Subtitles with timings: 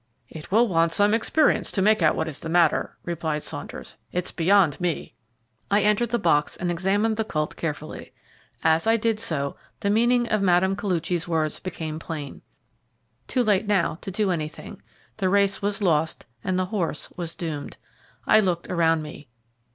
[0.29, 4.31] "It will want some experience to make out what is the matter," replied Saunders; "it's
[4.31, 5.13] beyond me."
[5.69, 8.11] I entered the box and examined the colt carefully.
[8.63, 10.73] As I did so the meaning of Mme.
[10.75, 12.41] Koluchy's words became plain.
[13.27, 14.81] Too late now to do anything
[15.17, 17.77] the race was lost and the horse was doomed.
[18.25, 19.27] I looked around me.